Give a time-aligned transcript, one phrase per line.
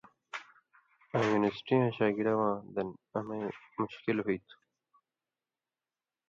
[1.15, 3.45] آں یونیورسٹیاں شاگِڑہ واں دَن امَیں
[3.79, 4.57] مُشکل ہُوئ تھُو۔